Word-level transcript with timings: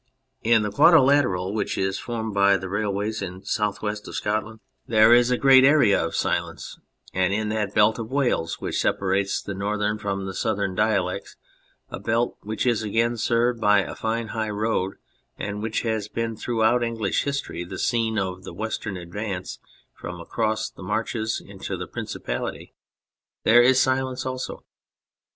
In 0.41 0.63
the 0.63 0.71
quadrilateral 0.71 1.53
which 1.53 1.77
is 1.77 1.99
formed 1.99 2.33
by 2.33 2.57
the 2.57 2.67
rail 2.67 2.91
ways 2.91 3.21
in 3.21 3.41
the 3.41 3.45
south 3.45 3.83
west 3.83 4.07
of 4.07 4.15
Scotland 4.15 4.59
there 4.87 5.13
is 5.13 5.29
a 5.29 5.37
great 5.37 5.63
33 5.63 5.65
D 5.65 5.67
On 5.67 5.75
Anything 5.75 5.75
area 5.93 6.05
of 6.07 6.15
silence, 6.15 6.79
and 7.13 7.33
in 7.35 7.49
that 7.49 7.75
belt 7.75 7.99
of 7.99 8.11
Wales 8.11 8.59
which 8.59 8.81
separates 8.81 9.43
the 9.43 9.53
northern 9.53 9.99
from 9.99 10.25
the 10.25 10.33
southern 10.33 10.73
dialects 10.73 11.35
a 11.91 11.99
belt 11.99 12.35
which 12.41 12.65
is 12.65 12.81
again 12.81 13.15
served 13.15 13.61
by 13.61 13.81
a 13.83 13.93
fine 13.93 14.29
high 14.29 14.49
road, 14.49 14.95
and 15.37 15.61
which 15.61 15.81
has 15.83 16.07
been 16.07 16.35
throughout 16.35 16.83
English 16.83 17.21
history 17.21 17.63
the 17.63 17.77
scene 17.77 18.17
of 18.17 18.43
the 18.43 18.55
western 18.55 18.97
advance 18.97 19.59
from 19.93 20.19
across 20.19 20.67
the 20.67 20.81
Marches 20.81 21.39
into 21.45 21.77
the 21.77 21.85
Principality, 21.85 22.73
there 23.43 23.61
is 23.61 23.79
silence 23.79 24.25
also. 24.25 24.63